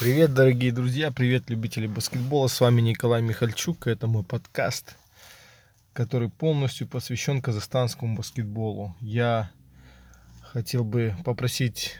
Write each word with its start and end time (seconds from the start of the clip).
Привет, 0.00 0.32
дорогие 0.32 0.72
друзья, 0.72 1.10
привет, 1.10 1.50
любители 1.50 1.86
баскетбола. 1.86 2.46
С 2.46 2.58
вами 2.62 2.80
Николай 2.80 3.20
Михальчук. 3.20 3.86
Это 3.86 4.06
мой 4.06 4.24
подкаст, 4.24 4.96
который 5.92 6.30
полностью 6.30 6.88
посвящен 6.88 7.42
казахстанскому 7.42 8.16
баскетболу. 8.16 8.96
Я 9.02 9.50
хотел 10.40 10.84
бы 10.84 11.14
попросить 11.22 11.98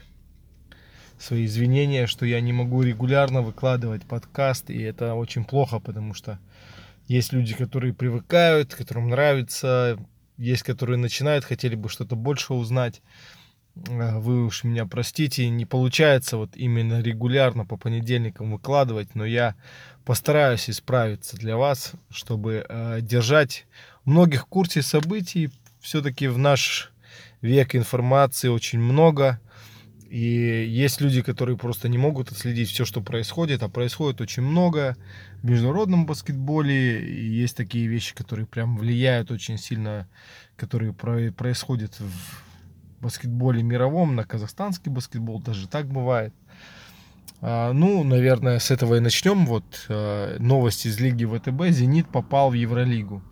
свои 1.18 1.44
извинения, 1.44 2.06
что 2.06 2.24
я 2.24 2.40
не 2.40 2.54
могу 2.54 2.80
регулярно 2.80 3.42
выкладывать 3.42 4.04
подкаст, 4.04 4.70
и 4.70 4.80
это 4.80 5.12
очень 5.12 5.44
плохо, 5.44 5.78
потому 5.78 6.14
что 6.14 6.38
есть 7.06 7.34
люди, 7.34 7.54
которые 7.54 7.92
привыкают, 7.92 8.74
которым 8.74 9.10
нравится, 9.10 9.98
есть, 10.38 10.62
которые 10.62 10.96
начинают, 10.96 11.44
хотели 11.44 11.74
бы 11.74 11.90
что-то 11.90 12.16
больше 12.16 12.54
узнать. 12.54 13.02
Э, 13.88 14.18
вы 14.18 14.44
уж 14.44 14.64
меня 14.64 14.86
простите, 14.86 15.48
не 15.48 15.66
получается 15.66 16.36
вот 16.36 16.56
именно 16.56 17.00
регулярно 17.00 17.64
по 17.64 17.76
понедельникам 17.76 18.52
выкладывать, 18.52 19.14
но 19.14 19.24
я 19.24 19.54
постараюсь 20.04 20.68
исправиться 20.68 21.36
для 21.36 21.56
вас, 21.56 21.92
чтобы 22.10 22.64
э, 22.68 22.98
держать 23.00 23.66
многих 24.04 24.42
в 24.42 24.46
курсе 24.46 24.82
событий. 24.82 25.50
Все-таки 25.80 26.28
в 26.28 26.38
наш 26.38 26.92
век 27.40 27.74
информации 27.74 28.48
очень 28.48 28.80
много. 28.80 29.40
И 30.08 30.66
есть 30.68 31.00
люди, 31.00 31.22
которые 31.22 31.56
просто 31.56 31.88
не 31.88 31.96
могут 31.96 32.32
отследить 32.32 32.68
все, 32.68 32.84
что 32.84 33.00
происходит, 33.00 33.62
а 33.62 33.68
происходит 33.68 34.20
очень 34.20 34.42
много 34.42 34.96
в 35.40 35.48
международном 35.48 36.04
баскетболе. 36.04 37.00
И 37.00 37.28
есть 37.28 37.56
такие 37.56 37.86
вещи, 37.86 38.12
которые 38.12 38.46
прям 38.46 38.76
влияют 38.76 39.30
очень 39.30 39.56
сильно, 39.56 40.08
которые 40.56 40.92
происходят 40.92 41.94
в 42.00 42.49
баскетболе 43.00 43.62
мировом, 43.62 44.16
на 44.16 44.24
казахстанский 44.24 44.90
баскетбол, 44.90 45.40
даже 45.40 45.68
так 45.68 45.86
бывает. 45.86 46.34
А, 47.42 47.72
ну, 47.72 48.04
наверное, 48.04 48.58
с 48.58 48.70
этого 48.70 48.96
и 48.96 49.00
начнем. 49.00 49.46
Вот 49.46 49.86
а, 49.88 50.36
новость 50.38 50.86
из 50.86 51.00
лиги 51.00 51.24
ВТБ. 51.24 51.68
Зенит 51.70 52.08
попал 52.08 52.50
в 52.50 52.54
Евролигу. 52.54 53.22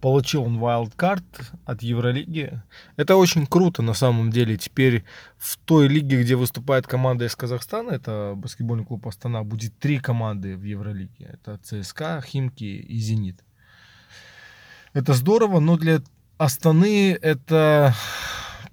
Получил 0.00 0.44
он 0.44 0.58
вайлдкарт 0.58 1.52
от 1.64 1.82
Евролиги. 1.82 2.62
Это 2.96 3.16
очень 3.16 3.46
круто 3.46 3.82
на 3.82 3.94
самом 3.94 4.30
деле. 4.30 4.56
Теперь 4.56 5.04
в 5.38 5.58
той 5.58 5.88
лиге, 5.88 6.22
где 6.22 6.36
выступает 6.36 6.86
команда 6.86 7.24
из 7.24 7.34
Казахстана, 7.34 7.90
это 7.90 8.34
баскетбольный 8.36 8.84
клуб 8.84 9.06
Астана, 9.06 9.42
будет 9.42 9.78
три 9.78 9.98
команды 9.98 10.56
в 10.56 10.62
Евролиге. 10.62 11.38
Это 11.42 11.58
ЦСКА, 11.58 12.22
Химки 12.24 12.64
и 12.64 12.98
Зенит. 12.98 13.42
Это 14.92 15.12
здорово, 15.14 15.60
но 15.60 15.76
для 15.76 16.00
Астаны 16.38 17.12
это 17.12 17.94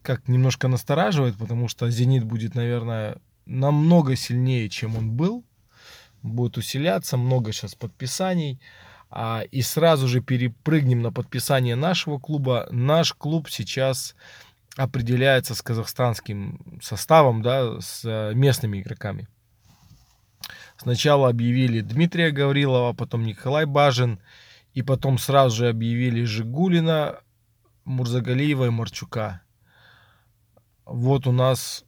как 0.03 0.27
немножко 0.27 0.67
настораживает, 0.67 1.37
потому 1.37 1.67
что 1.67 1.89
Зенит 1.89 2.23
будет, 2.23 2.55
наверное, 2.55 3.17
намного 3.45 4.15
сильнее, 4.15 4.69
чем 4.69 4.95
он 4.97 5.11
был. 5.11 5.43
Будет 6.21 6.57
усиляться, 6.57 7.17
много 7.17 7.51
сейчас 7.51 7.75
подписаний. 7.75 8.59
А, 9.09 9.43
и 9.51 9.61
сразу 9.61 10.07
же 10.07 10.21
перепрыгнем 10.21 11.01
на 11.01 11.11
подписание 11.11 11.75
нашего 11.75 12.19
клуба. 12.19 12.67
Наш 12.71 13.13
клуб 13.13 13.49
сейчас 13.49 14.15
определяется 14.75 15.53
с 15.53 15.61
казахстанским 15.61 16.79
составом, 16.81 17.41
да, 17.43 17.79
с 17.79 18.01
э, 18.03 18.33
местными 18.33 18.81
игроками. 18.81 19.27
Сначала 20.77 21.29
объявили 21.29 21.81
Дмитрия 21.81 22.31
Гаврилова, 22.31 22.93
потом 22.93 23.23
Николай 23.23 23.65
Бажин, 23.65 24.19
и 24.73 24.81
потом 24.81 25.19
сразу 25.19 25.57
же 25.57 25.69
объявили 25.69 26.23
Жигулина, 26.23 27.19
Мурзагалиева 27.85 28.65
и 28.65 28.69
Марчука. 28.69 29.42
Вот 30.85 31.27
у 31.27 31.31
нас 31.31 31.85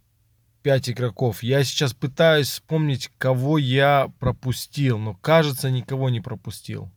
пять 0.62 0.90
игроков. 0.90 1.44
Я 1.44 1.64
сейчас 1.64 1.94
пытаюсь 1.94 2.50
вспомнить, 2.50 3.12
кого 3.18 3.58
я 3.58 4.12
пропустил, 4.20 4.98
но 4.98 5.14
кажется, 5.14 5.70
никого 5.70 6.10
не 6.10 6.22
пропустил. 6.22 6.92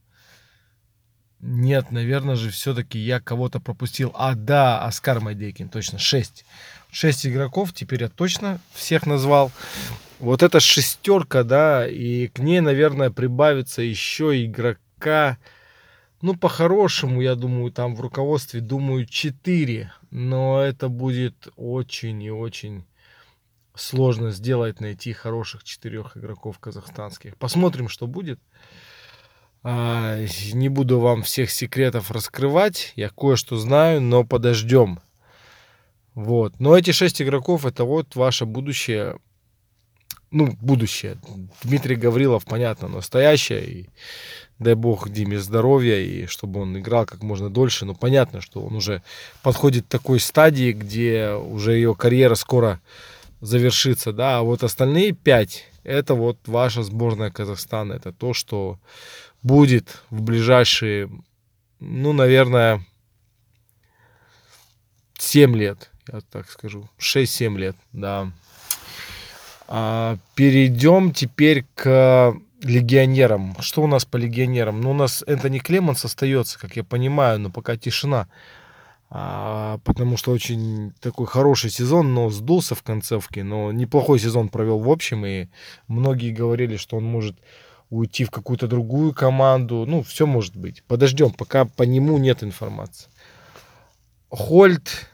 Нет, 1.40 1.92
наверное 1.92 2.34
же, 2.34 2.50
все-таки 2.50 2.98
я 2.98 3.20
кого-то 3.20 3.60
пропустил. 3.60 4.12
А, 4.14 4.34
да, 4.34 4.84
Оскар 4.84 5.20
Майдекин, 5.20 5.68
точно, 5.68 5.98
шесть. 5.98 6.44
Шесть 6.90 7.26
игроков, 7.26 7.72
теперь 7.72 8.02
я 8.02 8.08
точно 8.08 8.60
всех 8.72 9.06
назвал. 9.06 9.52
Вот 10.18 10.42
эта 10.42 10.58
шестерка, 10.58 11.44
да, 11.44 11.86
и 11.86 12.26
к 12.28 12.40
ней, 12.40 12.60
наверное, 12.60 13.10
прибавится 13.10 13.82
еще 13.82 14.44
игрока, 14.44 15.38
ну, 16.22 16.34
по-хорошему, 16.34 17.20
я 17.20 17.36
думаю, 17.36 17.70
там 17.70 17.94
в 17.94 18.00
руководстве, 18.00 18.60
думаю, 18.60 19.06
4. 19.06 19.92
Но 20.10 20.62
это 20.62 20.88
будет 20.88 21.48
очень 21.56 22.22
и 22.22 22.30
очень 22.30 22.84
сложно 23.74 24.30
сделать, 24.30 24.80
найти 24.80 25.12
хороших 25.12 25.64
четырех 25.64 26.16
игроков 26.16 26.58
казахстанских. 26.58 27.36
Посмотрим, 27.36 27.88
что 27.88 28.06
будет. 28.06 28.40
А, 29.62 30.18
не 30.52 30.68
буду 30.68 30.98
вам 31.00 31.22
всех 31.22 31.50
секретов 31.50 32.10
раскрывать. 32.10 32.92
Я 32.96 33.10
кое-что 33.10 33.56
знаю, 33.56 34.00
но 34.00 34.24
подождем. 34.24 35.00
Вот. 36.14 36.58
Но 36.58 36.76
эти 36.76 36.90
шесть 36.90 37.22
игроков 37.22 37.66
это 37.66 37.84
вот 37.84 38.16
ваше 38.16 38.44
будущее. 38.44 39.18
Ну, 40.30 40.56
будущее. 40.60 41.18
Дмитрий 41.62 41.96
Гаврилов, 41.96 42.44
понятно, 42.44 42.88
настоящее. 42.88 43.64
И 43.66 43.90
дай 44.58 44.74
бог 44.74 45.08
Диме 45.08 45.38
здоровья 45.38 45.98
и 45.98 46.26
чтобы 46.26 46.60
он 46.60 46.78
играл 46.78 47.06
как 47.06 47.22
можно 47.22 47.48
дольше. 47.48 47.86
Но 47.86 47.94
понятно, 47.94 48.40
что 48.40 48.62
он 48.62 48.76
уже 48.76 49.02
подходит 49.42 49.86
к 49.86 49.88
такой 49.88 50.20
стадии, 50.20 50.72
где 50.72 51.30
уже 51.30 51.72
ее 51.72 51.94
карьера 51.94 52.34
скоро 52.34 52.80
завершится, 53.40 54.12
да, 54.12 54.38
а 54.38 54.42
вот 54.42 54.64
остальные 54.64 55.12
пять, 55.12 55.64
это 55.84 56.14
вот 56.14 56.38
ваша 56.46 56.82
сборная 56.82 57.30
Казахстана, 57.30 57.92
это 57.92 58.12
то, 58.12 58.34
что 58.34 58.78
будет 59.42 60.02
в 60.10 60.22
ближайшие, 60.22 61.10
ну, 61.78 62.12
наверное, 62.12 62.84
7 65.18 65.56
лет, 65.56 65.90
я 66.12 66.20
так 66.20 66.50
скажу, 66.50 66.88
6-7 66.98 67.56
лет, 67.56 67.76
да. 67.92 68.32
А, 69.68 70.16
перейдем 70.34 71.12
теперь 71.12 71.66
к 71.74 72.34
легионерам. 72.62 73.54
Что 73.60 73.82
у 73.82 73.86
нас 73.86 74.06
по 74.06 74.16
легионерам? 74.16 74.80
Ну, 74.80 74.90
у 74.90 74.94
нас 74.94 75.22
Энтони 75.26 75.58
Клеманс 75.58 76.04
остается, 76.04 76.58
как 76.58 76.76
я 76.76 76.84
понимаю, 76.84 77.38
но 77.38 77.50
пока 77.50 77.76
тишина. 77.76 78.28
А, 79.10 79.78
потому 79.84 80.16
что 80.16 80.32
очень 80.32 80.92
такой 81.00 81.26
хороший 81.26 81.70
сезон, 81.70 82.14
но 82.14 82.30
сдулся 82.30 82.74
в 82.74 82.82
концовке. 82.82 83.44
Но 83.44 83.70
неплохой 83.70 84.18
сезон 84.18 84.48
провел 84.48 84.78
в 84.78 84.90
общем. 84.90 85.26
И 85.26 85.48
многие 85.86 86.32
говорили, 86.32 86.76
что 86.76 86.96
он 86.96 87.04
может 87.04 87.36
уйти 87.90 88.24
в 88.24 88.30
какую-то 88.30 88.68
другую 88.68 89.12
команду. 89.12 89.84
Ну, 89.86 90.02
все 90.02 90.26
может 90.26 90.56
быть. 90.56 90.82
Подождем, 90.84 91.30
пока 91.30 91.66
по 91.66 91.82
нему 91.82 92.16
нет 92.16 92.42
информации. 92.42 93.08
Хольт, 94.30 95.10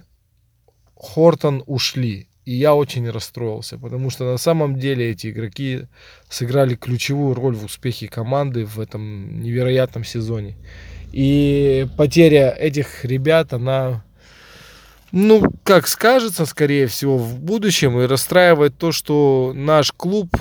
Хортон 0.94 1.64
ушли. 1.66 2.28
И 2.44 2.52
я 2.54 2.74
очень 2.74 3.08
расстроился, 3.08 3.78
потому 3.78 4.10
что 4.10 4.24
на 4.24 4.36
самом 4.36 4.78
деле 4.78 5.10
эти 5.10 5.30
игроки 5.30 5.86
сыграли 6.28 6.74
ключевую 6.74 7.34
роль 7.34 7.54
в 7.54 7.64
успехе 7.64 8.06
команды 8.06 8.66
в 8.66 8.78
этом 8.78 9.40
невероятном 9.40 10.04
сезоне. 10.04 10.56
И 11.12 11.86
потеря 11.96 12.50
этих 12.50 13.04
ребят, 13.04 13.54
она, 13.54 14.04
ну, 15.10 15.42
как 15.62 15.86
скажется, 15.86 16.44
скорее 16.44 16.86
всего, 16.86 17.16
в 17.16 17.38
будущем 17.38 17.98
и 18.00 18.06
расстраивает 18.06 18.76
то, 18.76 18.92
что 18.92 19.52
наш 19.54 19.92
клуб, 19.92 20.36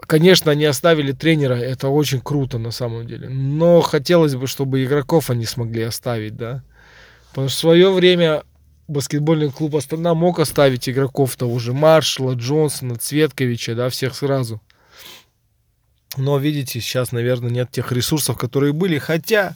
конечно, 0.00 0.52
они 0.52 0.66
оставили 0.66 1.10
тренера, 1.12 1.54
это 1.54 1.88
очень 1.88 2.20
круто 2.20 2.58
на 2.58 2.70
самом 2.70 3.08
деле, 3.08 3.28
но 3.28 3.80
хотелось 3.80 4.36
бы, 4.36 4.46
чтобы 4.46 4.84
игроков 4.84 5.30
они 5.30 5.46
смогли 5.46 5.82
оставить, 5.82 6.36
да. 6.36 6.62
Потому 7.30 7.48
что 7.48 7.56
в 7.56 7.60
свое 7.60 7.90
время 7.90 8.42
баскетбольный 8.88 9.50
клуб 9.50 9.76
Астана 9.76 10.14
мог 10.14 10.40
оставить 10.40 10.88
игроков 10.88 11.36
того 11.36 11.58
же 11.58 11.72
Маршала, 11.72 12.34
Джонсона, 12.34 12.96
Цветковича, 12.96 13.74
да, 13.74 13.88
всех 13.90 14.16
сразу. 14.16 14.60
Но, 16.16 16.38
видите, 16.38 16.80
сейчас, 16.80 17.12
наверное, 17.12 17.50
нет 17.50 17.70
тех 17.70 17.92
ресурсов, 17.92 18.36
которые 18.38 18.72
были. 18.72 18.98
Хотя 18.98 19.54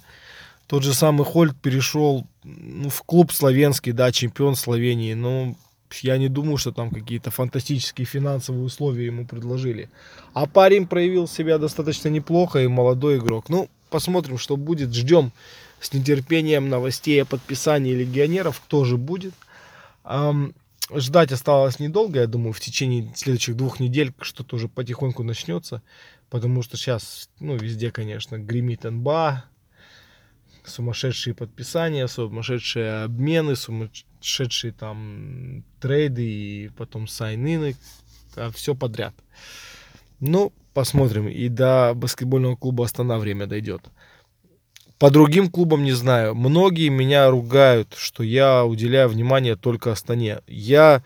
тот 0.67 0.85
же 0.85 0.95
самый 0.95 1.25
Хольт 1.25 1.57
перешел 1.61 2.27
ну, 2.45 2.89
в 2.89 3.03
клуб 3.03 3.33
славянский, 3.33 3.93
да, 3.93 4.13
чемпион 4.13 4.55
Словении. 4.55 5.15
Но 5.15 5.57
я 6.03 6.19
не 6.19 6.29
думаю, 6.29 6.59
что 6.59 6.71
там 6.71 6.91
какие-то 6.91 7.31
фантастические 7.31 8.07
финансовые 8.07 8.65
условия 8.65 9.07
ему 9.07 9.27
предложили. 9.27 9.89
А 10.35 10.47
парень 10.47 10.87
проявил 10.87 11.27
себя 11.27 11.59
достаточно 11.59 12.09
неплохо 12.09 12.61
и 12.61 12.69
молодой 12.69 13.19
игрок. 13.19 13.49
Ну, 13.49 13.69
посмотрим, 13.91 14.39
что 14.39 14.57
будет. 14.57 14.95
Ждем 14.95 15.33
с 15.83 15.93
нетерпением 15.93 16.69
новостей 16.69 17.23
о 17.23 17.27
подписании 17.27 17.93
легионеров 17.93 18.63
тоже 18.69 18.97
будет. 18.97 19.35
Ждать 20.95 21.33
осталось 21.33 21.79
недолго, 21.79 22.21
я 22.21 22.27
думаю, 22.27 22.53
в 22.53 22.61
течение 22.61 23.13
следующих 23.15 23.57
двух 23.57 23.81
недель 23.81 24.13
что-то 24.21 24.57
уже 24.57 24.69
потихоньку 24.69 25.23
начнется, 25.23 25.83
потому 26.31 26.63
что 26.63 26.77
сейчас, 26.77 27.31
ну, 27.41 27.57
везде, 27.57 27.91
конечно, 27.91 28.39
гремит 28.39 28.85
НБА, 28.85 29.45
сумасшедшие 30.65 31.35
подписания, 31.35 32.07
сумасшедшие 32.09 33.05
обмены, 33.05 33.57
сумасшедшие 33.57 34.73
там 34.73 35.65
трейды 35.81 36.25
и 36.25 36.69
потом 36.77 37.09
сайнины 37.09 37.77
а 38.37 38.51
все 38.51 38.75
подряд. 38.75 39.15
Ну, 40.21 40.53
посмотрим. 40.75 41.29
И 41.29 41.49
до 41.49 41.93
баскетбольного 41.95 42.57
клуба 42.57 42.85
Астана 42.85 43.19
время 43.19 43.47
дойдет. 43.47 43.83
По 45.03 45.11
другим 45.11 45.51
клубам 45.51 45.83
не 45.83 45.91
знаю. 45.91 46.37
Многие 46.37 46.89
меня 46.89 47.29
ругают, 47.29 47.93
что 47.99 48.23
я 48.23 48.65
уделяю 48.65 49.09
внимание 49.09 49.57
только 49.57 49.91
Астане. 49.91 50.43
Я 50.47 51.03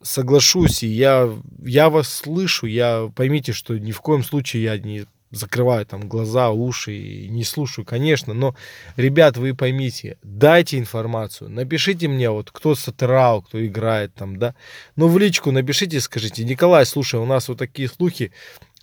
соглашусь, 0.00 0.84
и 0.84 0.86
я, 0.86 1.28
я 1.64 1.90
вас 1.90 2.08
слышу, 2.08 2.66
я 2.66 3.10
поймите, 3.16 3.52
что 3.52 3.76
ни 3.76 3.90
в 3.90 4.00
коем 4.00 4.22
случае 4.22 4.62
я 4.62 4.78
не 4.78 5.06
закрываю 5.32 5.84
там 5.86 6.08
глаза, 6.08 6.50
уши 6.50 6.94
и 6.94 7.28
не 7.28 7.42
слушаю, 7.42 7.84
конечно, 7.84 8.32
но, 8.32 8.54
ребят, 8.94 9.36
вы 9.36 9.56
поймите, 9.56 10.16
дайте 10.22 10.78
информацию, 10.78 11.50
напишите 11.50 12.06
мне, 12.06 12.30
вот, 12.30 12.52
кто 12.52 12.76
сатерал, 12.76 13.42
кто 13.42 13.64
играет 13.64 14.14
там, 14.14 14.38
да, 14.38 14.54
ну, 14.94 15.08
в 15.08 15.18
личку 15.18 15.50
напишите, 15.50 16.00
скажите, 16.00 16.44
Николай, 16.44 16.86
слушай, 16.86 17.18
у 17.18 17.26
нас 17.26 17.48
вот 17.48 17.58
такие 17.58 17.88
слухи, 17.88 18.32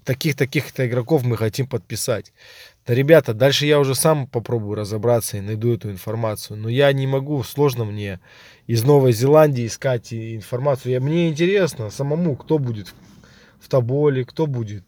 таких-таких-то 0.07 0.87
игроков 0.87 1.23
мы 1.23 1.35
хотим 1.35 1.67
подписать. 1.67 2.31
Да, 2.87 2.93
ребята, 2.93 3.33
дальше 3.33 3.65
я 3.65 3.81
уже 3.81 3.95
сам 3.95 4.27
попробую 4.27 4.75
разобраться 4.75 5.35
и 5.35 5.41
найду 5.41 5.73
эту 5.73 5.91
информацию. 5.91 6.55
Но 6.55 6.69
я 6.69 6.93
не 6.93 7.05
могу, 7.05 7.43
сложно 7.43 7.83
мне 7.83 8.21
из 8.65 8.85
Новой 8.85 9.11
Зеландии 9.11 9.67
искать 9.67 10.13
информацию. 10.13 10.93
Я, 10.93 11.01
мне 11.01 11.27
интересно 11.27 11.89
самому, 11.89 12.37
кто 12.37 12.59
будет 12.59 12.93
в 13.59 13.67
Тоболе, 13.67 14.23
кто 14.23 14.47
будет 14.47 14.85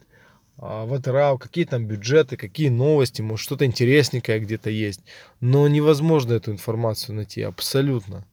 а, 0.57 0.85
в 0.85 0.93
АТРАУ, 0.93 1.39
какие 1.39 1.65
там 1.65 1.87
бюджеты, 1.87 2.37
какие 2.37 2.69
новости, 2.69 3.21
может 3.21 3.43
что-то 3.43 3.65
интересненькое 3.65 4.39
где-то 4.39 4.69
есть. 4.69 5.01
Но 5.41 5.67
невозможно 5.67 6.31
эту 6.31 6.53
информацию 6.53 7.17
найти, 7.17 7.41
абсолютно. 7.41 8.25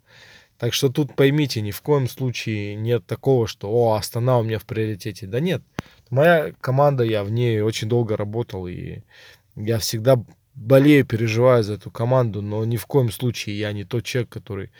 Так 0.58 0.74
что 0.74 0.90
тут 0.90 1.16
поймите, 1.16 1.60
ни 1.60 1.72
в 1.72 1.82
коем 1.82 2.08
случае 2.08 2.76
нет 2.76 3.04
такого, 3.04 3.48
что 3.48 3.68
«О, 3.68 3.94
Астана 3.94 4.38
у 4.38 4.44
меня 4.44 4.60
в 4.60 4.64
приоритете». 4.64 5.26
Да 5.26 5.40
нет, 5.40 5.62
моя 6.08 6.52
команда, 6.60 7.02
я 7.02 7.24
в 7.24 7.30
ней 7.32 7.60
очень 7.60 7.88
долго 7.88 8.16
работал, 8.16 8.66
и 8.68 9.00
я 9.56 9.78
всегда 9.78 10.22
болею, 10.54 11.04
переживаю 11.04 11.62
за 11.62 11.74
эту 11.74 11.90
команду, 11.90 12.42
но 12.42 12.64
ни 12.64 12.76
в 12.76 12.86
коем 12.86 13.10
случае 13.10 13.58
я 13.58 13.72
не 13.72 13.84
тот 13.84 14.04
человек, 14.04 14.30
который 14.30 14.70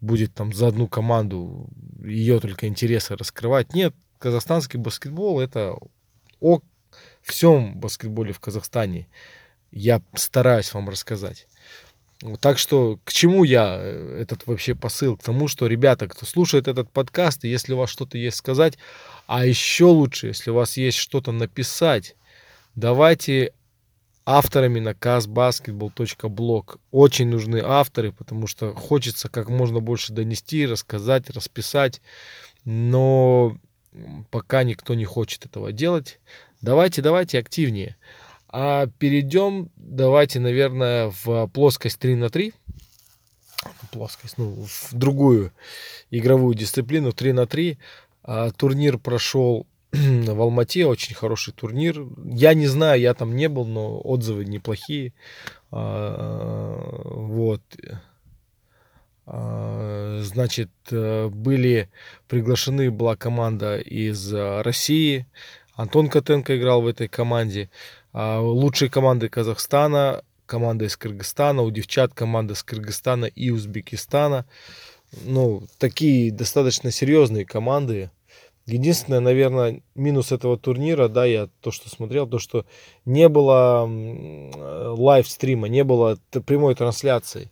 будет 0.00 0.34
там 0.34 0.52
за 0.52 0.68
одну 0.68 0.88
команду 0.88 1.68
ее 2.04 2.38
только 2.40 2.66
интересы 2.66 3.16
раскрывать. 3.16 3.74
Нет, 3.74 3.94
казахстанский 4.18 4.78
баскетбол 4.78 5.40
это 5.40 5.76
о 6.40 6.60
всем 7.22 7.78
баскетболе 7.78 8.32
в 8.32 8.40
Казахстане. 8.40 9.08
Я 9.70 10.02
стараюсь 10.14 10.72
вам 10.72 10.88
рассказать. 10.88 11.46
Так 12.40 12.58
что 12.58 12.98
к 13.04 13.12
чему 13.12 13.44
я 13.44 13.76
э, 13.78 14.18
этот 14.22 14.46
вообще 14.46 14.74
посыл? 14.74 15.18
К 15.18 15.22
тому, 15.22 15.48
что, 15.48 15.66
ребята, 15.66 16.08
кто 16.08 16.24
слушает 16.24 16.66
этот 16.66 16.90
подкаст, 16.90 17.44
если 17.44 17.74
у 17.74 17.76
вас 17.76 17.90
что-то 17.90 18.16
есть 18.16 18.38
сказать, 18.38 18.78
а 19.26 19.44
еще 19.44 19.84
лучше, 19.84 20.28
если 20.28 20.50
у 20.50 20.54
вас 20.54 20.78
есть 20.78 20.96
что-то 20.96 21.32
написать, 21.32 22.16
давайте 22.74 23.52
авторами 24.26 24.80
на 24.80 24.90
casbasketball.blog. 24.90 26.80
Очень 26.90 27.28
нужны 27.28 27.62
авторы, 27.64 28.12
потому 28.12 28.48
что 28.48 28.74
хочется 28.74 29.28
как 29.28 29.48
можно 29.48 29.80
больше 29.80 30.12
донести, 30.12 30.66
рассказать, 30.66 31.30
расписать. 31.30 32.02
Но 32.64 33.56
пока 34.30 34.64
никто 34.64 34.94
не 34.94 35.04
хочет 35.04 35.46
этого 35.46 35.72
делать. 35.72 36.18
Давайте, 36.60 37.00
давайте 37.02 37.38
активнее. 37.38 37.96
А 38.48 38.88
перейдем, 38.98 39.70
давайте, 39.76 40.40
наверное, 40.40 41.12
в 41.24 41.46
плоскость 41.48 41.98
3 42.00 42.16
на 42.16 42.28
3. 42.28 42.52
Плоскость, 43.92 44.38
ну, 44.38 44.66
в 44.66 44.92
другую 44.92 45.52
игровую 46.10 46.54
дисциплину 46.54 47.12
3 47.12 47.32
на 47.32 47.46
3. 47.46 47.78
А, 48.24 48.50
турнир 48.50 48.98
прошел 48.98 49.66
в 49.92 50.40
Алмате, 50.40 50.86
очень 50.86 51.14
хороший 51.14 51.52
турнир. 51.52 52.06
Я 52.24 52.54
не 52.54 52.66
знаю, 52.66 53.00
я 53.00 53.14
там 53.14 53.36
не 53.36 53.48
был, 53.48 53.64
но 53.64 54.00
отзывы 54.00 54.44
неплохие. 54.44 55.12
А, 55.70 56.78
вот. 57.04 57.62
А, 59.26 60.20
значит, 60.22 60.70
э, 60.90 61.28
были 61.28 61.88
приглашены, 62.28 62.90
была 62.90 63.16
команда 63.16 63.78
из 63.78 64.32
России. 64.32 65.26
Антон 65.74 66.08
Котенко 66.08 66.56
играл 66.56 66.82
в 66.82 66.86
этой 66.86 67.08
команде. 67.08 67.70
Лучшие 68.14 68.88
команды 68.88 69.28
Казахстана, 69.28 70.22
команда 70.46 70.86
из 70.86 70.96
Кыргызстана, 70.96 71.60
у 71.62 71.70
девчат 71.70 72.14
команда 72.14 72.54
из 72.54 72.62
Кыргызстана 72.62 73.26
и 73.26 73.50
Узбекистана. 73.50 74.46
Ну, 75.24 75.62
такие 75.78 76.32
достаточно 76.32 76.90
серьезные 76.90 77.44
команды. 77.44 78.10
Единственное, 78.66 79.20
наверное, 79.20 79.80
минус 79.94 80.32
этого 80.32 80.58
турнира, 80.58 81.06
да, 81.08 81.24
я 81.24 81.48
то, 81.60 81.70
что 81.70 81.88
смотрел, 81.88 82.26
то, 82.26 82.40
что 82.40 82.66
не 83.04 83.28
было 83.28 83.88
лайв-стрима, 84.96 85.68
не 85.68 85.84
было 85.84 86.18
прямой 86.44 86.74
трансляции. 86.74 87.50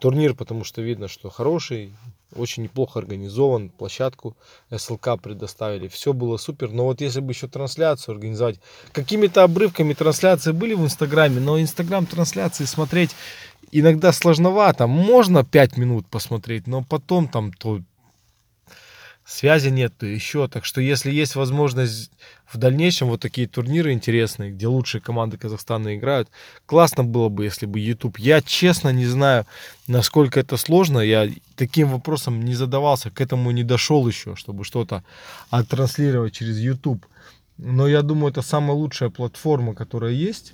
Турнир, 0.00 0.34
потому 0.34 0.64
что 0.64 0.82
видно, 0.82 1.08
что 1.08 1.30
хороший, 1.30 1.92
очень 2.34 2.64
неплохо 2.64 2.98
организован, 2.98 3.70
площадку 3.70 4.36
СЛК 4.76 5.20
предоставили, 5.22 5.88
все 5.88 6.12
было 6.12 6.36
супер. 6.36 6.70
Но 6.70 6.84
вот 6.84 7.00
если 7.00 7.20
бы 7.20 7.32
еще 7.32 7.48
трансляцию 7.48 8.14
организовать, 8.14 8.60
какими-то 8.92 9.44
обрывками 9.44 9.94
трансляции 9.94 10.52
были 10.52 10.74
в 10.74 10.82
Инстаграме, 10.82 11.40
но 11.40 11.60
Инстаграм 11.60 12.04
трансляции 12.04 12.64
смотреть 12.64 13.12
иногда 13.72 14.12
сложновато. 14.12 14.86
Можно 14.86 15.44
5 15.44 15.76
минут 15.76 16.06
посмотреть, 16.08 16.66
но 16.66 16.82
потом 16.82 17.28
там 17.28 17.52
то 17.52 17.80
связи 19.26 19.68
нет, 19.68 19.92
то 19.98 20.06
еще. 20.06 20.48
Так 20.48 20.64
что 20.64 20.80
если 20.80 21.10
есть 21.10 21.34
возможность 21.34 22.12
в 22.46 22.58
дальнейшем 22.58 23.08
вот 23.08 23.20
такие 23.20 23.48
турниры 23.48 23.92
интересные, 23.92 24.52
где 24.52 24.68
лучшие 24.68 25.00
команды 25.00 25.36
Казахстана 25.36 25.96
играют, 25.96 26.28
классно 26.64 27.02
было 27.04 27.28
бы, 27.28 27.44
если 27.44 27.66
бы 27.66 27.80
YouTube. 27.80 28.18
Я 28.18 28.40
честно 28.40 28.90
не 28.90 29.06
знаю, 29.06 29.46
насколько 29.88 30.38
это 30.38 30.56
сложно. 30.56 31.00
Я 31.00 31.28
таким 31.56 31.88
вопросом 31.88 32.40
не 32.40 32.54
задавался, 32.54 33.10
к 33.10 33.20
этому 33.20 33.50
не 33.50 33.64
дошел 33.64 34.06
еще, 34.06 34.36
чтобы 34.36 34.64
что-то 34.64 35.02
оттранслировать 35.50 36.34
через 36.34 36.58
YouTube. 36.58 37.04
Но 37.58 37.88
я 37.88 38.02
думаю, 38.02 38.30
это 38.30 38.42
самая 38.42 38.76
лучшая 38.76 39.10
платформа, 39.10 39.74
которая 39.74 40.12
есть. 40.12 40.52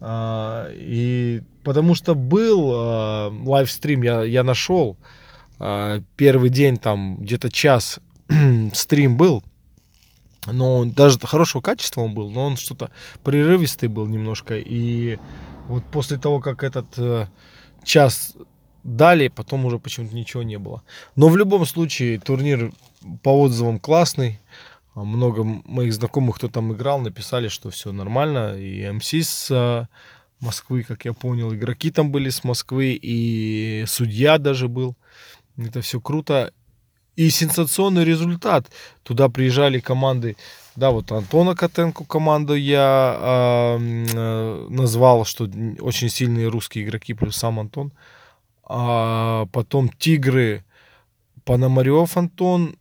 А, 0.00 0.68
и 0.72 1.42
потому 1.62 1.94
что 1.94 2.14
был 2.14 2.72
а, 2.72 3.28
лайвстрим, 3.44 4.02
я, 4.02 4.24
я 4.24 4.42
нашел, 4.42 4.96
первый 6.16 6.50
день 6.50 6.78
там 6.78 7.18
где-то 7.18 7.50
час 7.50 8.00
стрим 8.72 9.16
был, 9.16 9.44
но 10.46 10.84
даже 10.84 11.18
хорошего 11.20 11.60
качества 11.60 12.00
он 12.00 12.14
был, 12.14 12.30
но 12.30 12.46
он 12.46 12.56
что-то 12.56 12.90
прерывистый 13.22 13.88
был 13.88 14.06
немножко. 14.06 14.56
И 14.56 15.18
вот 15.68 15.84
после 15.92 16.16
того, 16.16 16.40
как 16.40 16.64
этот 16.64 16.86
э, 16.96 17.26
час 17.84 18.36
дали, 18.82 19.28
потом 19.28 19.66
уже 19.66 19.78
почему-то 19.78 20.14
ничего 20.14 20.42
не 20.42 20.58
было. 20.58 20.82
Но 21.14 21.28
в 21.28 21.36
любом 21.36 21.66
случае 21.66 22.18
турнир 22.18 22.72
по 23.22 23.40
отзывам 23.40 23.78
классный. 23.78 24.40
Много 24.94 25.44
моих 25.44 25.94
знакомых, 25.94 26.36
кто 26.36 26.48
там 26.48 26.72
играл, 26.72 26.98
написали, 27.00 27.48
что 27.48 27.70
все 27.70 27.92
нормально. 27.92 28.58
И 28.58 28.90
МС 28.90 29.12
с 29.12 29.50
э, 29.50 29.86
Москвы, 30.40 30.82
как 30.82 31.04
я 31.04 31.12
понял, 31.12 31.54
игроки 31.54 31.90
там 31.90 32.10
были 32.10 32.28
с 32.30 32.44
Москвы, 32.44 32.98
и 33.00 33.84
судья 33.86 34.38
даже 34.38 34.68
был. 34.68 34.96
Это 35.66 35.82
все 35.82 36.00
круто. 36.00 36.52
И 37.16 37.28
сенсационный 37.28 38.04
результат. 38.04 38.70
Туда 39.02 39.28
приезжали 39.28 39.80
команды. 39.80 40.36
Да, 40.76 40.90
вот 40.90 41.12
Антона 41.12 41.54
Котенко 41.54 42.04
команду 42.04 42.54
я 42.54 43.18
э, 43.20 44.66
назвал, 44.70 45.24
что 45.24 45.44
очень 45.80 46.08
сильные 46.08 46.48
русские 46.48 46.84
игроки, 46.84 47.12
плюс 47.12 47.36
сам 47.36 47.60
Антон. 47.60 47.92
А 48.64 49.46
потом 49.52 49.88
Тигры, 49.90 50.64
Пономарев 51.44 52.16
Антон, 52.16 52.76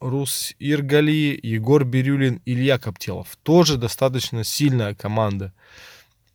Рус 0.00 0.54
Иргали, 0.58 1.38
Егор 1.42 1.84
Бирюлин, 1.84 2.40
Илья 2.44 2.78
Коптелов. 2.78 3.36
Тоже 3.42 3.76
достаточно 3.76 4.42
сильная 4.42 4.94
команда. 4.94 5.52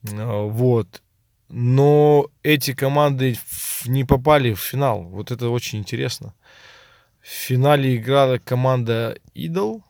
Вот 0.04 1.02
но 1.52 2.28
эти 2.44 2.74
команды 2.74 3.38
не 3.86 4.06
попали 4.06 4.54
в 4.54 4.60
финал. 4.60 5.04
Вот 5.04 5.32
это 5.32 5.50
очень 5.50 5.80
интересно. 5.80 6.34
В 7.22 7.28
финале 7.28 7.98
играла 7.98 8.38
команда 8.38 9.18
Идол, 9.34 9.84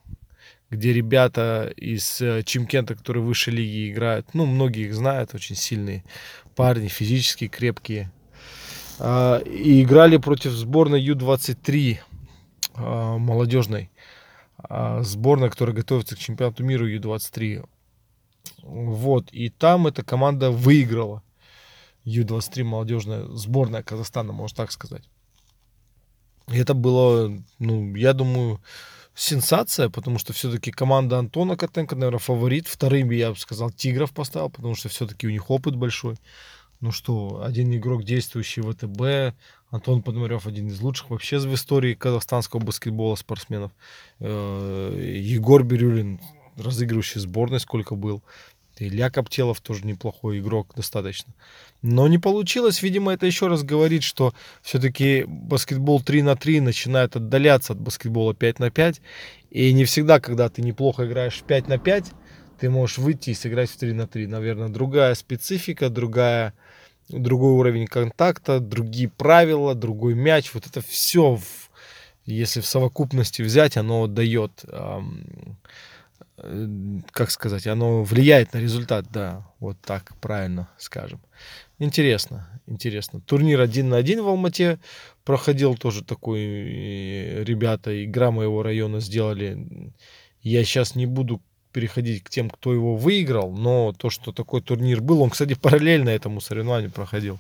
где 0.72 0.92
ребята 0.92 1.72
из 1.78 2.20
э, 2.20 2.42
Чимкента, 2.44 2.96
которые 2.96 3.24
выше 3.24 3.52
лиги 3.52 3.92
играют, 3.92 4.34
ну, 4.34 4.46
многие 4.46 4.88
их 4.88 4.96
знают, 4.96 5.36
очень 5.36 5.56
сильные 5.56 6.04
парни, 6.56 6.88
физически 6.88 7.48
крепкие. 7.48 8.12
А, 9.00 9.38
и 9.40 9.84
играли 9.84 10.18
против 10.18 10.52
сборной 10.52 11.02
Ю-23 11.02 12.00
а, 12.74 13.18
молодежной. 13.18 13.92
А, 14.58 15.04
сборная, 15.04 15.50
которая 15.50 15.76
готовится 15.76 16.16
к 16.16 16.20
чемпионату 16.20 16.64
мира 16.64 16.88
Ю-23. 16.88 17.66
Вот, 18.64 19.30
и 19.32 19.50
там 19.50 19.88
эта 19.88 20.04
команда 20.04 20.50
выиграла. 20.52 21.22
Ю-23 22.04 22.64
молодежная 22.64 23.26
сборная 23.28 23.84
Казахстана, 23.84 24.34
можно 24.34 24.56
так 24.56 24.72
сказать. 24.72 25.04
И 26.48 26.58
это 26.58 26.74
было, 26.74 27.38
ну, 27.60 27.96
я 27.96 28.14
думаю, 28.14 28.60
сенсация, 29.16 29.90
потому 29.90 30.18
что 30.18 30.34
все-таки 30.34 30.72
команда 30.72 31.20
Антона 31.20 31.56
Котенко, 31.56 31.96
наверное, 31.96 32.20
фаворит. 32.20 32.68
Вторым 32.68 33.12
я 33.12 33.32
бы 33.32 33.38
сказал, 33.38 33.72
Тигров 33.72 34.12
поставил, 34.12 34.50
потому 34.50 34.76
что 34.76 34.90
все-таки 34.90 35.28
у 35.28 35.30
них 35.30 35.50
опыт 35.50 35.76
большой. 35.76 36.18
Ну 36.80 36.92
что, 36.92 37.44
один 37.44 37.74
игрок, 37.76 38.04
действующий 38.04 38.62
в 38.62 38.74
ВТБ, 38.74 39.38
Антон 39.70 40.02
Подмарев, 40.02 40.48
один 40.48 40.68
из 40.68 40.82
лучших 40.82 41.12
вообще 41.12 41.38
в 41.38 41.54
истории 41.54 41.94
казахстанского 41.94 42.60
баскетбола 42.60 43.16
спортсменов. 43.16 43.72
Э, 44.20 45.20
Егор 45.22 45.64
Бирюлин, 45.64 46.20
разыгрывающий 46.58 47.22
сборной, 47.22 47.60
сколько 47.60 47.96
был. 47.96 48.24
Илья 48.78 49.10
Коптелов 49.10 49.62
тоже 49.62 49.86
неплохой 49.86 50.40
игрок 50.40 50.74
достаточно. 50.76 51.34
Но 51.82 52.08
не 52.08 52.18
получилось, 52.18 52.82
видимо, 52.82 53.14
это 53.14 53.26
еще 53.26 53.48
раз 53.48 53.64
говорит, 53.64 54.04
что 54.04 54.34
все-таки 54.62 55.26
баскетбол 55.28 56.02
3 56.02 56.24
на 56.24 56.36
3 56.36 56.62
начинает 56.62 57.16
отдаляться 57.16 57.74
от 57.74 57.80
баскетбола 57.80 58.34
5 58.34 58.60
на 58.60 58.72
5. 58.72 59.02
И 59.52 59.74
не 59.74 59.86
всегда, 59.86 60.20
когда 60.20 60.50
ты 60.50 60.62
неплохо 60.62 61.06
играешь 61.06 61.44
5 61.46 61.68
на 61.68 61.78
5, 61.78 62.06
ты 62.60 62.70
можешь 62.70 62.98
выйти 62.98 63.32
и 63.32 63.36
сыграть 63.36 63.70
в 63.70 63.78
3 63.78 63.94
на 63.94 64.08
3. 64.08 64.28
Наверное, 64.28 64.70
другая 64.70 65.16
специфика, 65.16 65.90
другая, 65.90 66.54
другой 67.10 67.54
уровень 67.54 67.88
контакта, 67.88 68.60
другие 68.60 69.10
правила, 69.10 69.76
другой 69.76 70.14
мяч. 70.14 70.54
Вот 70.54 70.68
это 70.68 70.82
все, 70.82 71.40
если 72.26 72.62
в 72.62 72.68
совокупности 72.68 73.42
взять, 73.42 73.78
оно 73.78 74.08
дает 74.08 74.64
Э, 74.68 75.02
как 77.12 77.32
сказать, 77.32 77.68
оно 77.68 78.04
влияет 78.04 78.54
на 78.54 78.60
результат, 78.60 79.06
да, 79.12 79.46
вот 79.60 79.78
так 79.82 80.16
правильно 80.20 80.70
скажем. 80.78 81.22
Интересно, 81.80 82.48
интересно. 82.68 83.22
Турнир 83.22 83.60
один 83.62 83.90
на 83.90 83.98
один 83.98 84.22
в 84.22 84.28
Алмате 84.28 84.80
проходил 85.24 85.76
тоже 85.76 86.04
такой, 86.04 86.42
э, 86.42 87.44
ребята, 87.44 88.04
игра 88.04 88.32
моего 88.32 88.64
района 88.64 89.00
сделали. 89.00 89.94
Я 90.42 90.64
сейчас 90.64 90.96
не 90.96 91.06
буду 91.06 91.42
переходить 91.72 92.24
к 92.24 92.30
тем, 92.30 92.50
кто 92.50 92.74
его 92.74 92.96
выиграл, 92.96 93.52
но 93.52 93.94
то, 93.94 94.10
что 94.10 94.32
такой 94.32 94.62
турнир 94.62 95.02
был, 95.02 95.22
он, 95.22 95.30
кстати, 95.30 95.54
параллельно 95.54 96.10
этому 96.10 96.42
соревнованию 96.42 96.92
проходил. 96.92 97.40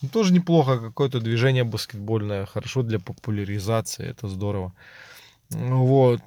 Ну, 0.00 0.08
тоже 0.08 0.32
неплохо, 0.32 0.78
какое-то 0.78 1.20
движение 1.20 1.64
баскетбольное, 1.64 2.46
хорошо 2.46 2.82
для 2.82 3.00
популяризации, 3.00 4.06
это 4.06 4.28
здорово. 4.28 4.72
Вот. 5.50 6.22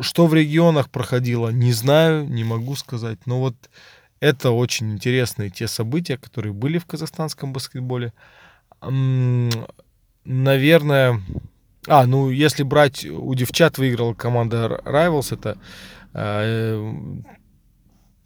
Что 0.00 0.26
в 0.26 0.34
регионах 0.34 0.90
проходило, 0.90 1.48
не 1.50 1.72
знаю, 1.72 2.28
не 2.28 2.44
могу 2.44 2.76
сказать. 2.76 3.26
Но 3.26 3.40
вот 3.40 3.56
это 4.20 4.50
очень 4.50 4.92
интересные 4.92 5.50
те 5.50 5.66
события, 5.68 6.16
которые 6.16 6.52
были 6.52 6.78
в 6.78 6.86
казахстанском 6.86 7.52
баскетболе. 7.52 8.12
Наверное... 10.24 11.20
А, 11.88 12.04
ну, 12.04 12.30
если 12.30 12.64
брать, 12.64 13.04
у 13.04 13.32
девчат 13.34 13.78
выиграла 13.78 14.12
команда 14.12 14.80
Rivals, 14.84 15.32
это 15.32 15.56
э, 16.14 16.94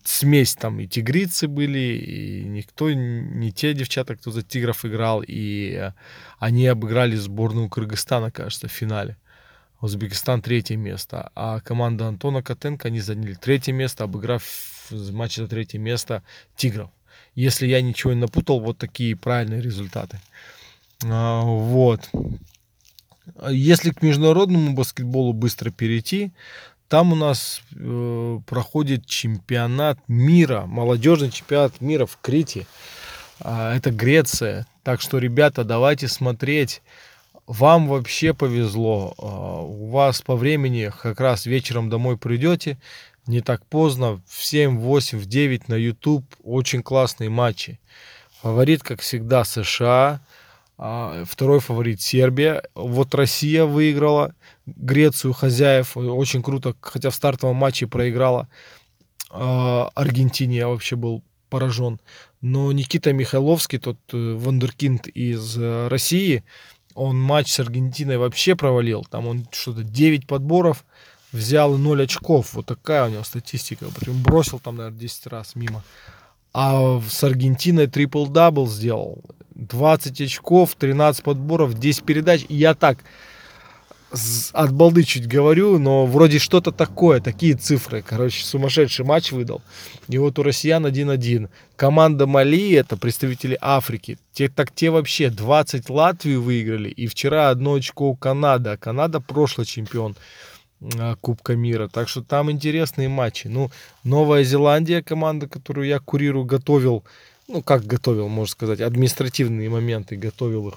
смесь 0.02 0.54
там 0.54 0.80
и 0.80 0.86
тигрицы 0.86 1.46
были, 1.46 1.78
и 1.78 2.44
никто, 2.44 2.90
не 2.90 3.52
те 3.52 3.74
девчата, 3.74 4.16
кто 4.16 4.30
за 4.30 4.42
тигров 4.42 4.86
играл, 4.86 5.22
и 5.26 5.74
э, 5.74 5.92
они 6.38 6.66
обыграли 6.66 7.16
сборную 7.16 7.68
Кыргызстана, 7.68 8.30
кажется, 8.30 8.66
в 8.66 8.72
финале. 8.72 9.18
Узбекистан 9.80 10.42
третье 10.42 10.76
место, 10.76 11.30
а 11.34 11.60
команда 11.60 12.08
Антона 12.08 12.42
Котенко, 12.42 12.88
они 12.88 13.00
заняли 13.00 13.34
третье 13.34 13.72
место, 13.72 14.04
обыграв 14.04 14.42
в 14.90 15.12
матче 15.14 15.42
за 15.42 15.48
третье 15.48 15.78
место 15.78 16.22
Тигров. 16.56 16.90
Если 17.34 17.66
я 17.66 17.80
ничего 17.80 18.12
не 18.12 18.20
напутал, 18.20 18.60
вот 18.60 18.76
такие 18.76 19.16
правильные 19.16 19.62
результаты. 19.62 20.20
А, 21.04 21.42
вот. 21.42 22.10
Если 23.48 23.90
к 23.90 24.02
международному 24.02 24.74
баскетболу 24.74 25.32
быстро 25.32 25.70
перейти, 25.70 26.32
там 26.88 27.12
у 27.12 27.16
нас 27.16 27.62
э, 27.76 28.40
проходит 28.46 29.06
чемпионат 29.06 29.98
мира, 30.08 30.66
молодежный 30.66 31.30
чемпионат 31.30 31.80
мира 31.80 32.04
в 32.04 32.18
Крите. 32.20 32.66
А, 33.40 33.74
это 33.74 33.92
Греция. 33.92 34.66
Так 34.82 35.00
что, 35.00 35.18
ребята, 35.18 35.64
давайте 35.64 36.08
смотреть 36.08 36.82
вам 37.46 37.88
вообще 37.88 38.34
повезло. 38.34 39.14
А, 39.18 39.60
у 39.62 39.88
вас 39.90 40.22
по 40.22 40.36
времени 40.36 40.90
как 41.02 41.20
раз 41.20 41.46
вечером 41.46 41.90
домой 41.90 42.16
придете, 42.16 42.78
не 43.26 43.40
так 43.40 43.64
поздно, 43.66 44.22
в 44.26 44.44
7, 44.44 44.78
8, 44.78 45.18
в 45.18 45.26
9 45.26 45.68
на 45.68 45.74
YouTube. 45.74 46.24
Очень 46.42 46.82
классные 46.82 47.30
матчи. 47.30 47.78
Фаворит, 48.42 48.82
как 48.82 49.00
всегда, 49.00 49.44
США. 49.44 50.20
А, 50.78 51.24
второй 51.26 51.60
фаворит 51.60 52.00
Сербия. 52.00 52.62
Вот 52.74 53.14
Россия 53.14 53.64
выиграла 53.64 54.34
Грецию 54.66 55.32
хозяев. 55.32 55.96
Очень 55.96 56.42
круто, 56.42 56.74
хотя 56.80 57.10
в 57.10 57.14
стартовом 57.14 57.56
матче 57.56 57.86
проиграла. 57.86 58.48
А, 59.30 59.90
Аргентине 59.94 60.56
я 60.56 60.68
вообще 60.68 60.96
был 60.96 61.22
поражен. 61.50 62.00
Но 62.40 62.72
Никита 62.72 63.12
Михайловский, 63.12 63.78
тот 63.78 63.98
э, 64.12 64.34
вундеркинд 64.34 65.08
из 65.08 65.58
э, 65.58 65.88
России, 65.88 66.42
он 66.94 67.20
матч 67.20 67.52
с 67.52 67.60
Аргентиной 67.60 68.18
вообще 68.18 68.56
провалил. 68.56 69.06
Там 69.08 69.26
он 69.26 69.46
что-то 69.50 69.82
9 69.82 70.26
подборов 70.26 70.84
взял 71.32 71.74
и 71.74 71.78
0 71.78 72.02
очков. 72.02 72.54
Вот 72.54 72.66
такая 72.66 73.06
у 73.06 73.10
него 73.10 73.22
статистика. 73.22 73.86
Причем 73.94 74.22
бросил 74.22 74.58
там, 74.58 74.76
наверное, 74.76 74.98
10 74.98 75.26
раз 75.28 75.54
мимо. 75.54 75.82
А 76.52 77.00
с 77.00 77.22
Аргентиной 77.22 77.86
трипл-дабл 77.86 78.66
сделал. 78.66 79.22
20 79.54 80.20
очков, 80.20 80.74
13 80.74 81.22
подборов, 81.22 81.74
10 81.74 82.02
передач. 82.04 82.44
И 82.48 82.56
я 82.56 82.74
так 82.74 82.98
от 84.52 84.72
балды 84.72 85.04
чуть 85.04 85.28
говорю, 85.28 85.78
но 85.78 86.04
вроде 86.04 86.38
что-то 86.38 86.72
такое, 86.72 87.20
такие 87.20 87.54
цифры. 87.54 88.02
Короче, 88.02 88.44
сумасшедший 88.44 89.04
матч 89.04 89.30
выдал. 89.30 89.62
И 90.08 90.18
вот 90.18 90.38
у 90.38 90.42
россиян 90.42 90.84
1-1. 90.84 91.48
Команда 91.76 92.26
Мали, 92.26 92.72
это 92.72 92.96
представители 92.96 93.56
Африки. 93.60 94.18
Те, 94.32 94.48
так 94.48 94.72
те 94.74 94.90
вообще 94.90 95.30
20 95.30 95.88
Латвию 95.90 96.42
выиграли. 96.42 96.88
И 96.88 97.06
вчера 97.06 97.50
одно 97.50 97.74
очко 97.74 98.08
у 98.08 98.16
Канады. 98.16 98.70
А 98.70 98.76
Канада 98.76 99.20
прошлый 99.20 99.66
чемпион 99.66 100.16
а, 100.98 101.14
Кубка 101.16 101.54
мира. 101.54 101.88
Так 101.88 102.08
что 102.08 102.22
там 102.22 102.50
интересные 102.50 103.08
матчи. 103.08 103.46
Ну, 103.46 103.70
Новая 104.02 104.42
Зеландия, 104.42 105.02
команда, 105.02 105.48
которую 105.48 105.86
я 105.86 106.00
курирую, 106.00 106.44
готовил. 106.44 107.04
Ну, 107.46 107.62
как 107.62 107.84
готовил, 107.84 108.28
можно 108.28 108.50
сказать, 108.50 108.80
административные 108.80 109.68
моменты 109.68 110.16
готовил 110.16 110.68
их 110.68 110.74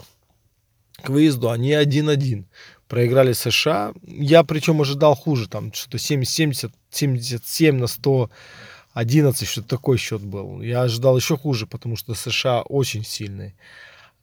к 1.01 1.09
выезду. 1.09 1.49
Они 1.49 1.71
1-1 1.71 2.45
проиграли 2.87 3.33
США. 3.33 3.93
Я 4.05 4.43
причем 4.43 4.81
ожидал 4.81 5.15
хуже, 5.15 5.47
там 5.49 5.73
что-то 5.73 5.97
70, 5.97 6.71
77 6.91 7.77
на 7.77 7.87
111, 7.87 9.47
что-то 9.47 9.67
такой 9.67 9.97
счет 9.97 10.21
был. 10.21 10.61
Я 10.61 10.83
ожидал 10.83 11.17
еще 11.17 11.37
хуже, 11.37 11.67
потому 11.67 11.95
что 11.95 12.13
США 12.13 12.61
очень 12.61 13.03
сильные. 13.03 13.55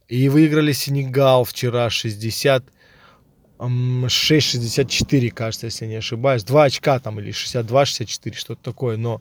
И 0.09 0.29
выиграли 0.29 0.73
Сенегал 0.73 1.45
вчера 1.45 1.91
60 1.91 2.65
6-64, 3.61 5.31
кажется, 5.31 5.67
если 5.67 5.87
не 5.87 5.97
ошибаюсь. 5.97 6.45
Два 6.45 6.65
очка 6.65 6.99
там 6.99 7.21
или 7.21 7.31
62-64, 7.31 8.35
что-то 8.35 8.62
такое. 8.62 8.97
Но 8.97 9.21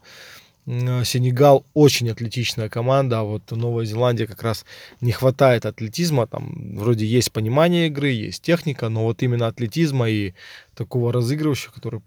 Сенегал 1.04 1.66
очень 1.74 2.12
атлетичная 2.12 2.70
команда, 2.70 3.22
а 3.22 3.24
вот 3.24 3.50
Новая 3.50 3.86
Зеландия 3.86 4.28
как 4.28 4.44
раз 4.44 4.66
не 5.02 5.12
хватает 5.12 5.66
атлетизма, 5.66 6.28
там 6.28 6.76
вроде 6.78 7.08
есть 7.08 7.32
понимание 7.32 7.88
игры, 7.88 8.10
есть 8.10 8.44
техника, 8.44 8.88
но 8.88 9.06
вот 9.06 9.24
именно 9.24 9.48
атлетизма 9.48 10.08
и 10.12 10.34
такого 10.76 11.12
разыгрывающего, 11.12 11.72
который 11.72 12.02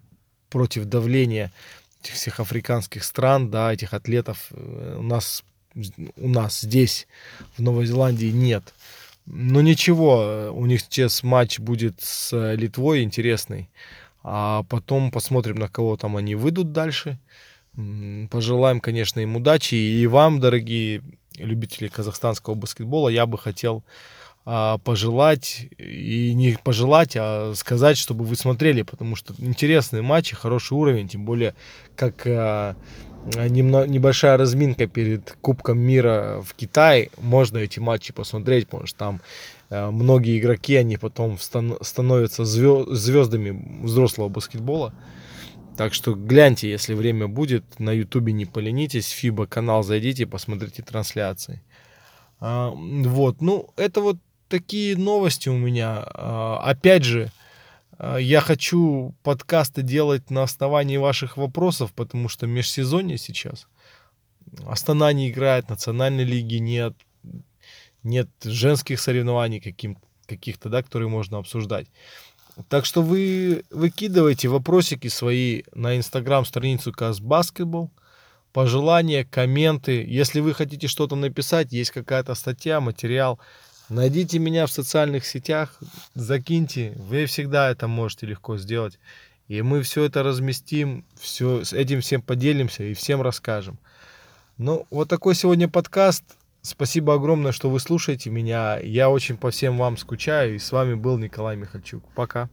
против 0.48 0.84
давления 0.84 1.50
этих 2.00 2.14
всех 2.14 2.38
африканских 2.38 3.02
стран, 3.02 3.50
да, 3.50 3.72
этих 3.72 3.94
атлетов 3.94 4.46
э, 4.52 4.96
у 4.96 5.02
нас, 5.02 5.42
у 6.16 6.28
нас 6.28 6.60
здесь, 6.60 7.08
в 7.56 7.62
Новой 7.62 7.86
Зеландии 7.86 8.30
нет. 8.30 8.74
Но 9.26 9.60
ничего, 9.60 10.22
э, 10.22 10.50
у 10.50 10.66
них 10.66 10.82
сейчас 10.82 11.24
матч 11.24 11.58
будет 11.58 12.00
с 12.00 12.54
Литвой 12.54 13.02
интересный, 13.02 13.70
а 14.22 14.62
потом 14.68 15.10
посмотрим, 15.10 15.56
на 15.56 15.68
кого 15.68 15.96
там 15.96 16.16
они 16.16 16.36
выйдут 16.36 16.70
дальше. 16.70 17.18
Пожелаем, 18.30 18.80
конечно, 18.80 19.20
им 19.20 19.36
удачи. 19.36 19.74
И 19.74 20.06
вам, 20.06 20.40
дорогие 20.40 21.02
любители 21.38 21.88
казахстанского 21.88 22.54
баскетбола, 22.54 23.08
я 23.08 23.26
бы 23.26 23.38
хотел 23.38 23.82
а, 24.44 24.78
пожелать, 24.78 25.68
и 25.78 26.34
не 26.34 26.58
пожелать, 26.62 27.16
а 27.16 27.52
сказать, 27.54 27.96
чтобы 27.96 28.24
вы 28.24 28.36
смотрели, 28.36 28.82
потому 28.82 29.16
что 29.16 29.34
интересные 29.38 30.02
матчи, 30.02 30.34
хороший 30.34 30.74
уровень, 30.74 31.08
тем 31.08 31.24
более, 31.24 31.54
как 31.96 32.26
а, 32.26 32.76
небольшая 33.24 34.36
разминка 34.36 34.86
перед 34.86 35.36
Кубком 35.40 35.78
мира 35.78 36.42
в 36.44 36.54
Китае, 36.54 37.10
можно 37.18 37.58
эти 37.58 37.78
матчи 37.78 38.12
посмотреть, 38.12 38.66
потому 38.66 38.86
что 38.86 38.98
там 38.98 39.20
а, 39.70 39.90
многие 39.90 40.38
игроки, 40.38 40.74
они 40.74 40.96
потом 40.96 41.38
стан, 41.38 41.78
становятся 41.80 42.44
звездами 42.44 43.84
взрослого 43.84 44.28
баскетбола. 44.28 44.92
Так 45.76 45.94
что 45.94 46.14
гляньте, 46.14 46.70
если 46.70 46.94
время 46.94 47.28
будет, 47.28 47.78
на 47.78 47.90
ютубе 47.92 48.32
не 48.32 48.46
поленитесь, 48.46 49.08
Фиба 49.08 49.46
канал 49.46 49.82
зайдите, 49.82 50.26
посмотрите 50.26 50.82
трансляции. 50.82 51.62
А, 52.40 52.70
вот, 52.70 53.40
ну, 53.40 53.70
это 53.76 54.00
вот 54.00 54.16
такие 54.48 54.96
новости 54.96 55.48
у 55.48 55.56
меня. 55.56 56.04
А, 56.04 56.60
опять 56.62 57.04
же, 57.04 57.30
А, 58.02 58.16
я 58.16 58.40
хочу 58.40 59.14
подкасты 59.22 59.82
делать 59.82 60.28
на 60.30 60.42
основании 60.42 60.96
ваших 60.96 61.36
вопросов, 61.36 61.92
потому 61.92 62.28
что 62.28 62.46
межсезонье 62.48 63.16
сейчас. 63.16 63.68
Астана 64.66 65.12
не 65.12 65.30
играет, 65.30 65.70
национальной 65.70 66.24
лиги 66.24 66.56
нет, 66.56 66.94
нет 68.02 68.28
женских 68.42 69.00
соревнований 69.00 69.60
каким, 69.60 69.98
каких-то, 70.26 70.68
да, 70.68 70.82
которые 70.82 71.08
можно 71.08 71.38
обсуждать. 71.38 71.86
Так 72.68 72.84
что 72.84 73.02
вы 73.02 73.64
выкидывайте 73.70 74.48
вопросики 74.48 75.08
свои 75.08 75.62
на 75.74 75.96
инстаграм 75.96 76.44
страницу 76.44 76.92
Каз 76.92 77.20
Basketball, 77.20 77.88
пожелания, 78.52 79.24
комменты. 79.24 80.04
Если 80.06 80.40
вы 80.40 80.52
хотите 80.52 80.86
что-то 80.86 81.16
написать, 81.16 81.72
есть 81.72 81.90
какая-то 81.90 82.34
статья, 82.34 82.80
материал, 82.80 83.38
найдите 83.88 84.38
меня 84.38 84.66
в 84.66 84.70
социальных 84.70 85.24
сетях, 85.24 85.78
закиньте. 86.14 86.92
Вы 86.96 87.24
всегда 87.26 87.70
это 87.70 87.88
можете 87.88 88.26
легко 88.26 88.58
сделать. 88.58 88.98
И 89.48 89.62
мы 89.62 89.82
все 89.82 90.04
это 90.04 90.22
разместим, 90.22 91.04
все, 91.18 91.64
с 91.64 91.72
этим 91.72 92.00
всем 92.00 92.22
поделимся 92.22 92.84
и 92.84 92.94
всем 92.94 93.22
расскажем. 93.22 93.78
Ну, 94.58 94.86
вот 94.90 95.08
такой 95.08 95.34
сегодня 95.34 95.68
подкаст. 95.68 96.24
Спасибо 96.62 97.14
огромное, 97.14 97.50
что 97.50 97.68
вы 97.68 97.80
слушаете 97.80 98.30
меня. 98.30 98.78
Я 98.78 99.10
очень 99.10 99.36
по 99.36 99.50
всем 99.50 99.78
вам 99.78 99.96
скучаю. 99.96 100.54
И 100.54 100.58
с 100.60 100.70
вами 100.70 100.94
был 100.94 101.18
Николай 101.18 101.56
Михальчук. 101.56 102.04
Пока. 102.14 102.48